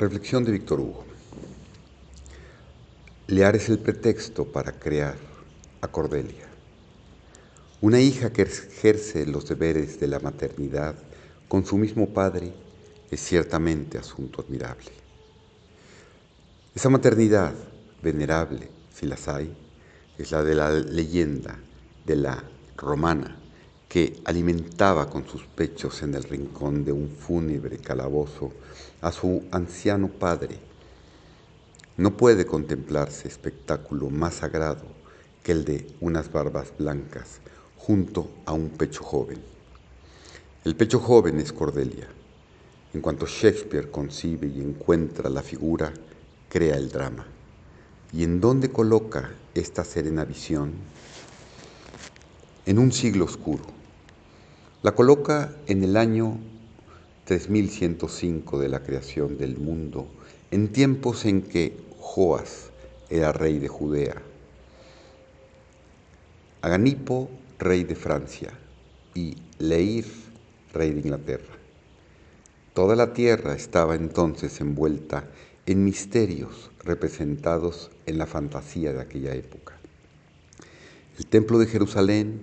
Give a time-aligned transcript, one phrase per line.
[0.00, 1.04] Reflexión de Víctor Hugo.
[3.26, 5.14] Lear es el pretexto para crear
[5.82, 6.46] a Cordelia,
[7.82, 10.94] una hija que ejerce los deberes de la maternidad
[11.48, 12.54] con su mismo padre
[13.10, 14.90] es ciertamente asunto admirable.
[16.74, 17.52] Esa maternidad
[18.02, 19.54] venerable, si las hay,
[20.16, 21.58] es la de la leyenda
[22.06, 22.42] de la
[22.78, 23.39] romana
[23.90, 28.52] que alimentaba con sus pechos en el rincón de un fúnebre calabozo
[29.00, 30.60] a su anciano padre.
[31.96, 34.84] No puede contemplarse espectáculo más sagrado
[35.42, 37.40] que el de unas barbas blancas
[37.76, 39.40] junto a un pecho joven.
[40.64, 42.06] El pecho joven es Cordelia.
[42.94, 45.92] En cuanto Shakespeare concibe y encuentra la figura,
[46.48, 47.26] crea el drama.
[48.12, 50.74] ¿Y en dónde coloca esta serena visión?
[52.66, 53.79] En un siglo oscuro
[54.82, 56.38] la coloca en el año
[57.26, 60.08] 3105 de la creación del mundo,
[60.50, 62.70] en tiempos en que Joas
[63.10, 64.22] era rey de Judea,
[66.62, 68.50] Aganipo rey de Francia
[69.14, 70.06] y Leir
[70.72, 71.54] rey de Inglaterra.
[72.74, 75.24] Toda la tierra estaba entonces envuelta
[75.66, 79.74] en misterios representados en la fantasía de aquella época.
[81.18, 82.40] El templo de Jerusalén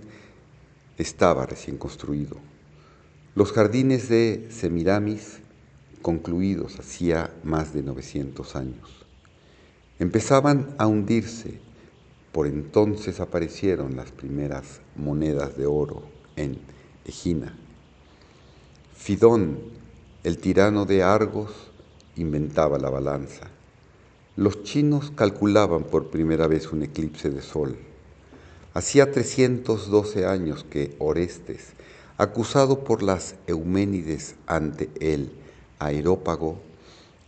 [0.97, 2.37] estaba recién construido.
[3.35, 5.39] Los jardines de Semiramis,
[6.01, 9.05] concluidos hacía más de 900 años,
[9.99, 11.59] empezaban a hundirse.
[12.31, 16.03] Por entonces aparecieron las primeras monedas de oro
[16.35, 16.57] en
[17.05, 17.55] Egina.
[18.95, 19.59] Fidón,
[20.23, 21.51] el tirano de Argos,
[22.15, 23.47] inventaba la balanza.
[24.35, 27.77] Los chinos calculaban por primera vez un eclipse de sol.
[28.77, 31.69] Hacía 312 años que Orestes,
[32.19, 35.31] acusado por las Euménides ante el
[35.79, 36.59] aerópago,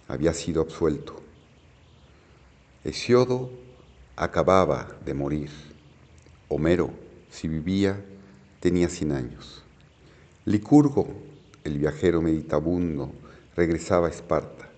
[0.07, 1.19] había sido absuelto.
[2.83, 3.49] Hesiodo
[4.15, 5.49] acababa de morir.
[6.49, 6.91] Homero,
[7.31, 7.99] si vivía,
[8.59, 9.63] tenía 100 años.
[10.45, 11.07] Licurgo,
[11.63, 13.11] el viajero meditabundo,
[13.55, 14.69] regresaba a Esparta,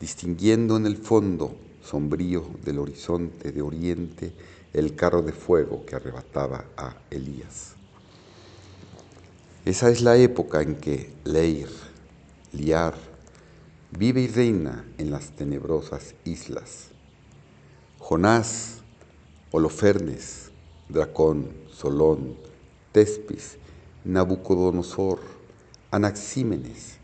[0.00, 4.32] distinguiendo en el fondo sombrío del horizonte de oriente
[4.78, 7.74] el carro de fuego que arrebataba a Elías.
[9.64, 11.68] Esa es la época en que Leir,
[12.52, 12.94] Liar,
[13.90, 16.88] vive y reina en las tenebrosas islas.
[17.98, 18.78] Jonás,
[19.50, 20.50] Holofernes,
[20.88, 22.36] Dracón, Solón,
[22.92, 23.56] Tespis,
[24.04, 25.18] Nabucodonosor,
[25.90, 26.98] Anaxímenes,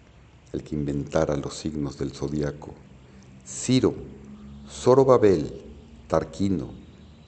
[0.52, 2.72] el que inventara los signos del zodiaco,
[3.46, 3.94] Ciro,
[4.70, 5.62] Zorobabel,
[6.06, 6.83] Tarquino,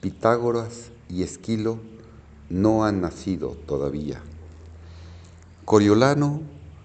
[0.06, 1.80] Pitágoras y Esquilo
[2.48, 4.22] no han nacido todavía.
[5.64, 6.42] Coriolano,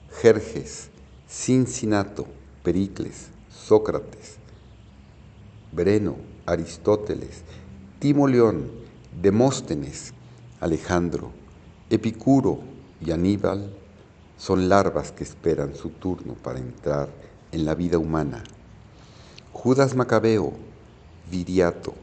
[0.09, 0.89] Jerjes,
[1.29, 2.25] Cincinato,
[2.63, 4.37] Pericles, Sócrates,
[5.71, 6.15] Breno,
[6.47, 7.43] Aristóteles,
[7.99, 8.71] Timoleón,
[9.21, 10.15] Demóstenes,
[10.59, 11.29] Alejandro,
[11.91, 12.61] Epicuro
[13.05, 13.71] y Aníbal
[14.35, 17.07] son larvas que esperan su turno para entrar
[17.51, 18.43] en la vida humana.
[19.53, 20.53] Judas Macabeo,
[21.29, 21.93] Viriato,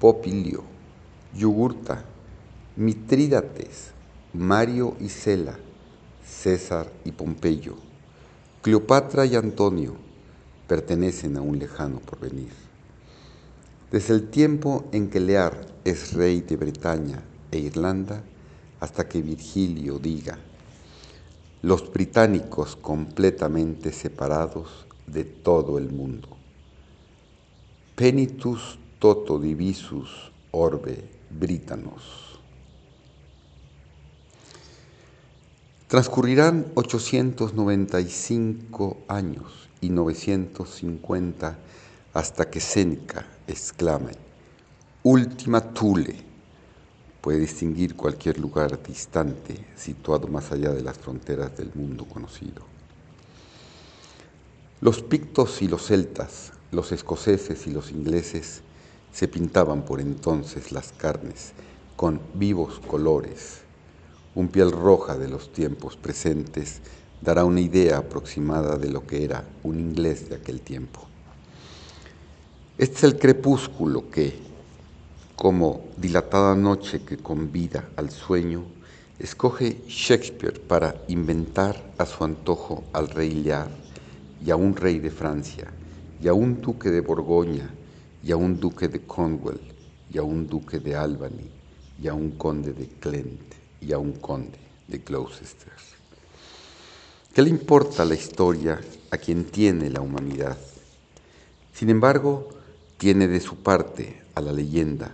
[0.00, 0.62] Popilio,
[1.34, 2.04] Yugurta,
[2.76, 3.92] Mitrídates,
[4.34, 5.56] Mario y Cela,
[6.24, 7.76] César y Pompeyo,
[8.60, 9.94] Cleopatra y Antonio
[10.66, 12.52] pertenecen a un lejano porvenir.
[13.90, 18.22] Desde el tiempo en que Lear es rey de Bretaña e Irlanda
[18.80, 20.38] hasta que Virgilio diga,
[21.62, 26.28] los británicos completamente separados de todo el mundo.
[27.94, 32.40] Penitus toto divisus orbe britanos.
[35.88, 41.58] Transcurrirán 895 años y 950
[42.12, 44.12] hasta que Séneca exclame,
[45.02, 46.16] Última Thule,
[47.20, 52.62] puede distinguir cualquier lugar distante situado más allá de las fronteras del mundo conocido.
[54.80, 58.62] Los pictos y los celtas, los escoceses y los ingleses
[59.16, 61.52] se pintaban por entonces las carnes
[61.96, 63.62] con vivos colores.
[64.34, 66.82] Un piel roja de los tiempos presentes
[67.22, 71.00] dará una idea aproximada de lo que era un inglés de aquel tiempo.
[72.76, 74.34] Este es el crepúsculo que,
[75.34, 78.64] como dilatada noche que convida al sueño,
[79.18, 83.70] escoge Shakespeare para inventar a su antojo al rey Lear
[84.44, 85.72] y a un rey de Francia
[86.22, 87.70] y a un duque de Borgoña
[88.26, 89.60] y a un duque de Cornwall,
[90.12, 91.48] y a un duque de Albany,
[92.02, 94.58] y a un conde de Clent, y a un conde
[94.88, 95.72] de Gloucester.
[97.32, 98.80] ¿Qué le importa la historia
[99.12, 100.58] a quien tiene la humanidad?
[101.72, 102.48] Sin embargo,
[102.96, 105.12] tiene de su parte a la leyenda,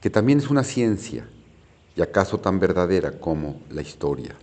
[0.00, 1.28] que también es una ciencia
[1.94, 4.34] y acaso tan verdadera como la historia.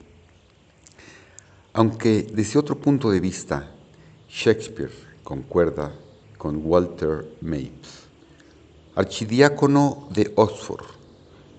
[1.73, 3.71] Aunque desde otro punto de vista,
[4.29, 4.91] Shakespeare
[5.23, 5.93] concuerda
[6.37, 8.05] con Walter Mapes,
[8.95, 10.85] archidiácono de Oxford,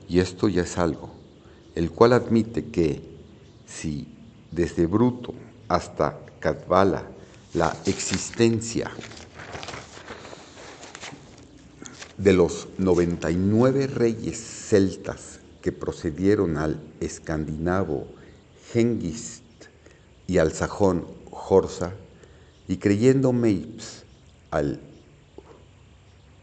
[0.08, 1.10] y esto ya es algo,
[1.74, 3.02] el cual admite que
[3.66, 4.08] si
[4.50, 5.34] desde Bruto
[5.68, 7.04] hasta Cadvala
[7.54, 8.90] la existencia
[12.16, 18.06] de los 99 reyes celtas que procedieron al escandinavo
[18.74, 19.42] Hengist
[20.26, 21.92] y al sajón Horsa,
[22.66, 24.04] y creyendo Mapes
[24.50, 24.80] al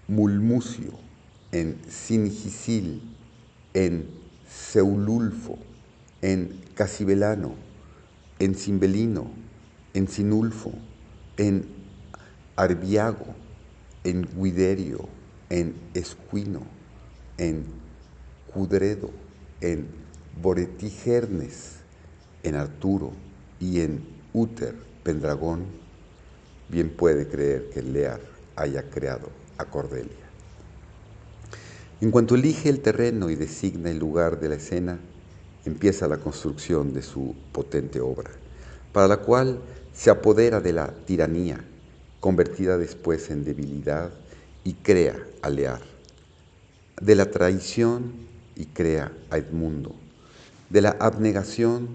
[0.07, 0.91] Mulmucio
[1.51, 3.01] en Singisil,
[3.73, 4.07] en
[4.47, 5.57] Seululfo,
[6.21, 7.55] en Casibelano,
[8.39, 9.27] en Cimbelino,
[9.93, 10.73] en Sinulfo,
[11.37, 11.65] en
[12.55, 13.25] Arbiago,
[14.03, 15.07] en Guiderio,
[15.49, 16.61] en Esquino,
[17.37, 17.65] en
[18.53, 19.11] Cudredo,
[19.61, 19.87] en
[20.41, 21.77] Boretigernes,
[22.43, 23.13] en Arturo
[23.59, 25.84] y en Úter Pendragón,
[26.69, 28.19] bien puede creer que Lear
[28.55, 30.25] haya creado a Cordelia.
[32.01, 34.99] En cuanto elige el terreno y designa el lugar de la escena,
[35.65, 38.31] empieza la construcción de su potente obra,
[38.91, 39.59] para la cual
[39.93, 41.63] se apodera de la tiranía,
[42.19, 44.11] convertida después en debilidad
[44.63, 45.81] y crea a Lear,
[47.01, 48.13] de la traición
[48.55, 49.95] y crea a Edmundo,
[50.69, 51.87] de la abnegación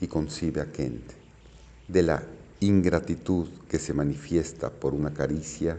[0.00, 1.12] y concibe a Kent,
[1.88, 2.22] de la
[2.66, 5.78] ingratitud que se manifiesta por una caricia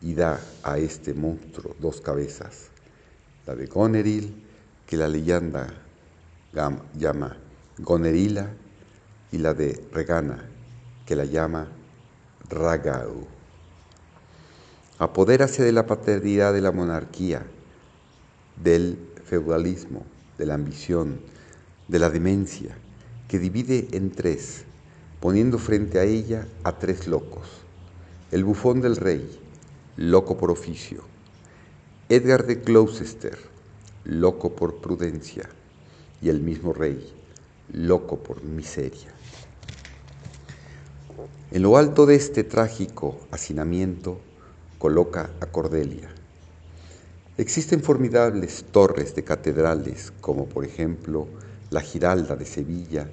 [0.00, 2.68] y da a este monstruo dos cabezas,
[3.46, 4.44] la de Goneril,
[4.86, 5.66] que la leyenda
[6.94, 7.36] llama
[7.78, 8.50] Gonerila,
[9.32, 10.48] y la de Regana,
[11.04, 11.68] que la llama
[12.48, 13.26] Ragau.
[14.98, 17.44] Apodérase de la paternidad de la monarquía,
[18.62, 20.04] del feudalismo,
[20.38, 21.20] de la ambición,
[21.88, 22.76] de la demencia,
[23.28, 24.64] que divide en tres,
[25.26, 27.48] poniendo frente a ella a tres locos.
[28.30, 29.28] El bufón del rey,
[29.96, 31.02] loco por oficio.
[32.08, 33.36] Edgar de Gloucester,
[34.04, 35.48] loco por prudencia.
[36.22, 37.12] Y el mismo rey,
[37.72, 39.12] loco por miseria.
[41.50, 44.20] En lo alto de este trágico hacinamiento,
[44.78, 46.08] coloca a Cordelia.
[47.36, 51.26] Existen formidables torres de catedrales, como por ejemplo
[51.70, 53.08] la Giralda de Sevilla,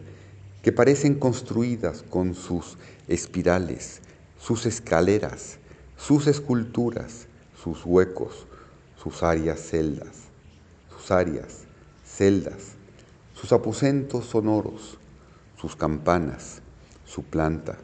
[0.63, 2.77] que parecen construidas con sus
[3.07, 4.01] espirales,
[4.39, 5.59] sus escaleras,
[5.95, 7.27] sus esculturas,
[7.61, 8.47] sus huecos,
[8.95, 10.23] sus áreas celdas,
[10.89, 11.65] sus áreas,
[12.03, 12.71] celdas,
[13.35, 14.97] sus aposentos sonoros,
[15.61, 16.61] sus campanas,
[17.05, 17.77] su planta,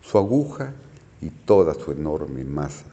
[0.00, 0.72] su aguja
[1.20, 2.86] y toda su enorme masa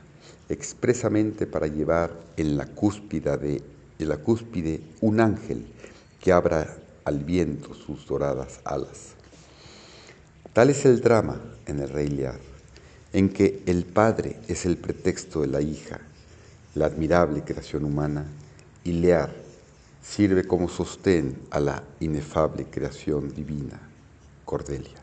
[0.49, 3.63] expresamente para llevar en la cúspide, de,
[3.99, 5.67] en la cúspide un ángel
[6.19, 6.75] que abra
[7.05, 9.18] al viento sus doradas alas.
[10.53, 12.39] Tal es el drama en el Rey Lear,
[13.13, 15.99] en que el Padre es el pretexto de la hija,
[16.73, 18.25] la admirable creación humana,
[18.83, 19.31] y Lear
[20.01, 23.79] sirve como sostén a la inefable creación divina,
[24.43, 24.97] Cordelia.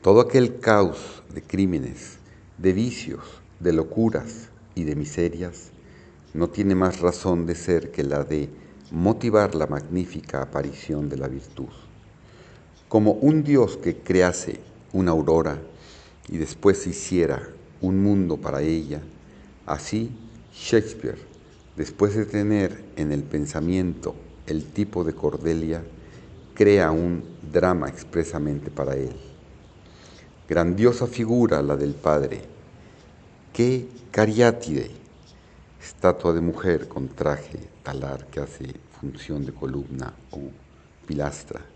[0.00, 2.16] Todo aquel caos de crímenes,
[2.56, 3.22] de vicios,
[3.60, 5.72] de locuras y de miserias,
[6.32, 8.48] no tiene más razón de ser que la de
[8.90, 11.68] motivar la magnífica aparición de la virtud.
[12.92, 14.60] Como un Dios que crease
[14.92, 15.58] una aurora
[16.28, 17.40] y después hiciera
[17.80, 19.00] un mundo para ella,
[19.64, 20.10] así
[20.52, 21.16] Shakespeare,
[21.74, 24.14] después de tener en el pensamiento
[24.46, 25.82] el tipo de Cordelia,
[26.52, 29.16] crea un drama expresamente para él.
[30.46, 32.42] Grandiosa figura la del Padre,
[33.54, 34.90] que cariátide,
[35.82, 38.66] estatua de mujer con traje talar que hace
[39.00, 40.40] función de columna o
[41.06, 41.71] pilastra.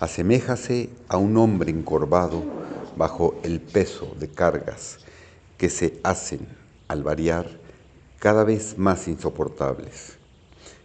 [0.00, 2.42] Aseméjase a un hombre encorvado
[2.96, 5.00] bajo el peso de cargas
[5.58, 6.48] que se hacen,
[6.88, 7.46] al variar,
[8.18, 10.16] cada vez más insoportables.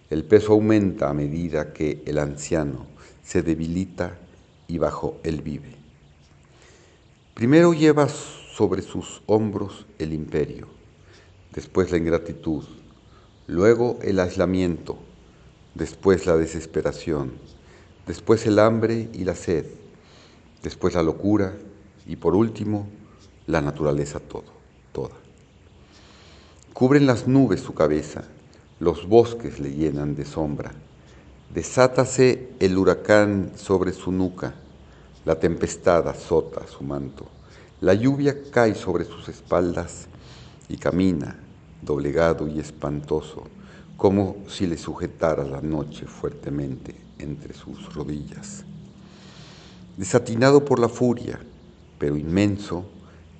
[0.10, 2.88] El peso aumenta a medida que el anciano
[3.24, 4.18] se debilita
[4.68, 5.78] y bajo él vive.
[7.36, 10.68] Primero lleva sobre sus hombros el imperio,
[11.54, 12.66] después la ingratitud,
[13.48, 14.98] luego el aislamiento,
[15.74, 17.32] después la desesperación,
[18.08, 19.66] después el hambre y la sed,
[20.64, 21.54] después la locura.
[22.08, 22.88] Y por último
[23.48, 24.54] la naturaleza todo,
[24.92, 25.16] toda.
[26.74, 28.26] Cubren las nubes su cabeza,
[28.80, 30.72] los bosques le llenan de sombra,
[31.54, 34.56] Desátase el huracán sobre su nuca,
[35.24, 37.28] la tempestad azota su manto,
[37.80, 40.08] la lluvia cae sobre sus espaldas
[40.68, 41.38] y camina,
[41.82, 43.44] doblegado y espantoso,
[43.98, 48.64] como si le sujetara la noche fuertemente entre sus rodillas.
[49.98, 51.40] Desatinado por la furia,
[51.98, 52.86] pero inmenso,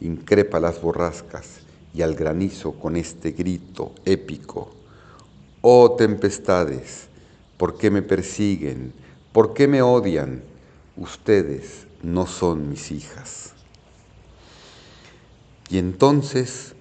[0.02, 1.60] increpa las borrascas
[1.94, 4.72] y al granizo con este grito épico.
[5.62, 7.10] Oh tempestades,
[7.58, 8.94] ¿Por qué me persiguen?
[9.32, 10.44] ¿Por qué me odian?
[10.98, 13.54] Ustedes no son mis hijas.
[15.70, 16.74] Y entonces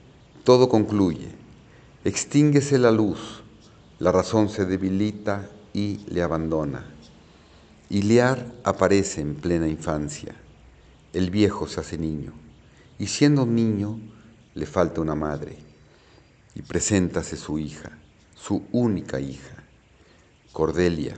[0.43, 1.29] todo concluye.
[2.05, 3.44] Extínguese la luz,
[3.99, 6.85] la razón se debilita y le abandona.
[7.91, 10.35] Iliar aparece en plena infancia.
[11.13, 12.33] El viejo se hace niño.
[12.99, 13.99] Y siendo niño,
[14.55, 15.59] le falta una madre.
[16.55, 17.91] Y preséntase su hija,
[18.35, 19.55] su única hija
[20.55, 21.17] Cordelia,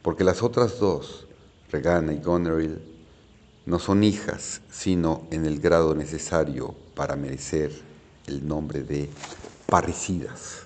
[0.00, 1.26] porque las otras dos,
[1.72, 2.78] Regana y Goneril,
[3.66, 7.72] no son hijas, sino en el grado necesario para merecer
[8.28, 9.10] el nombre de
[9.66, 10.65] parricidas.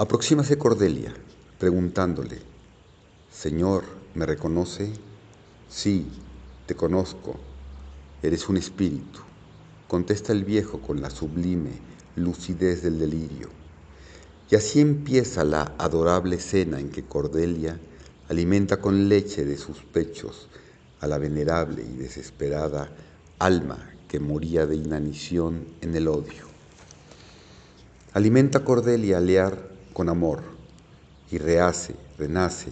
[0.00, 1.12] Aproxímase Cordelia,
[1.58, 2.38] preguntándole,
[3.32, 3.82] Señor,
[4.14, 4.92] ¿me reconoce?
[5.68, 6.06] Sí,
[6.66, 7.34] te conozco,
[8.22, 9.18] eres un espíritu,
[9.88, 11.72] contesta el viejo con la sublime
[12.14, 13.48] lucidez del delirio.
[14.48, 17.80] Y así empieza la adorable escena en que Cordelia
[18.28, 20.48] alimenta con leche de sus pechos
[21.00, 22.88] a la venerable y desesperada
[23.40, 26.46] alma que moría de inanición en el odio.
[28.12, 29.67] Alimenta Cordelia a Lear
[29.98, 30.42] con amor
[31.28, 32.70] y rehace, renace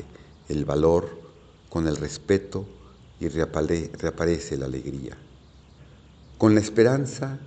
[0.49, 1.11] el valor
[1.69, 2.65] con el respeto
[3.19, 5.17] y reaparece la alegría.
[6.39, 7.41] Con la esperanza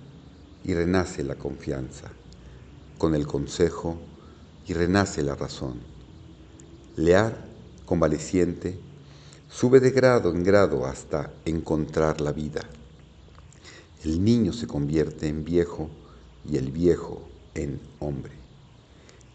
[0.64, 2.10] y renace la confianza.
[2.98, 3.96] Con el consejo
[4.66, 5.80] y renace la razón.
[6.96, 7.42] Lear,
[7.86, 8.78] convaleciente,
[9.48, 12.60] sube de grado en grado hasta encontrar la vida.
[14.04, 15.88] El niño se convierte en viejo
[16.46, 17.22] y el viejo
[17.54, 18.39] en hombre.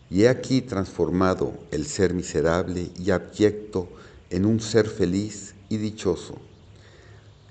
[0.09, 3.89] Y he aquí transformado el ser miserable y abyecto
[4.29, 6.35] en un ser feliz y dichoso.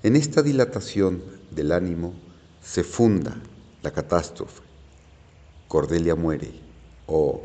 [0.02, 2.14] En esta dilatación del ánimo
[2.62, 3.40] se funda
[3.82, 4.62] la catástrofe.
[5.68, 6.52] Cordelia muere.
[7.06, 7.42] Oh,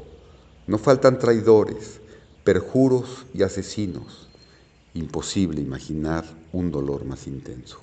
[0.67, 1.99] no faltan traidores,
[2.43, 4.27] perjuros y asesinos.
[4.93, 7.79] Imposible imaginar un dolor más intenso.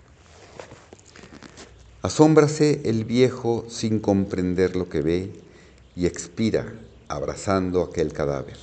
[2.03, 5.33] Asómbrase el viejo sin comprender lo que ve
[5.97, 6.73] y expira
[7.09, 8.57] abrazando aquel cadáver,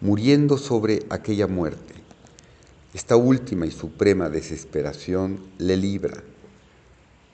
[0.00, 1.94] muriendo sobre aquella muerte.
[2.94, 6.22] Esta última y suprema desesperación le libra,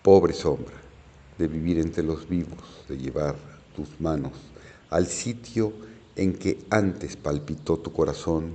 [0.03, 0.75] pobre sombra,
[1.39, 3.37] de vivir entre los vivos, de llevar
[3.75, 4.33] tus manos
[4.91, 5.73] al sitio
[6.17, 8.55] en que antes palpitó tu corazón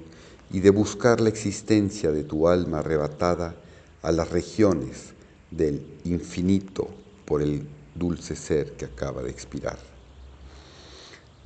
[0.51, 3.55] y de buscar la existencia de tu alma arrebatada
[4.03, 5.13] a las regiones
[5.49, 6.87] del infinito
[7.25, 9.96] por el dulce ser que acaba de expirar.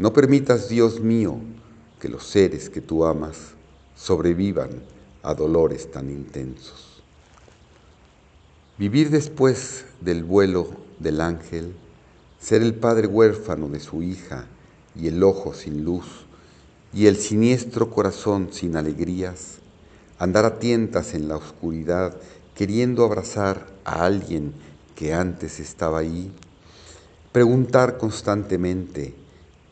[0.02, 1.38] No permitas, Dios mío,
[2.00, 3.38] que los seres que tú amas
[3.96, 4.82] sobrevivan
[5.22, 7.04] a dolores tan intensos.
[8.80, 11.76] Vivir después del vuelo del ángel,
[12.40, 14.48] ser el padre huérfano de su hija,
[14.96, 16.26] y el ojo sin luz,
[16.92, 19.60] y el siniestro corazón sin alegrías,
[20.18, 22.18] andar a tientas en la oscuridad
[22.56, 24.56] queriendo abrazar a alguien
[24.96, 26.32] que antes estaba ahí,
[27.32, 29.21] preguntar constantemente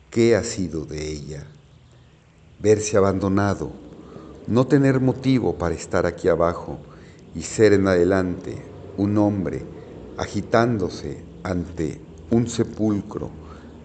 [0.10, 1.46] qué ha sido de ella,
[2.60, 3.72] verse abandonado,
[4.48, 6.80] no tener motivo para estar aquí abajo
[7.36, 8.62] y ser en adelante
[8.98, 9.64] un hombre
[10.18, 12.02] agitándose ante
[12.32, 13.30] un sepulcro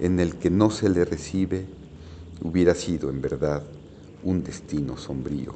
[0.01, 1.67] en el que no se le recibe
[2.43, 3.63] hubiera sido en verdad
[4.23, 5.55] un destino sombrío.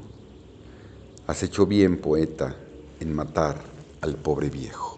[1.27, 2.55] Has hecho bien, poeta,
[3.01, 3.57] en matar
[4.01, 4.98] al pobre viejo.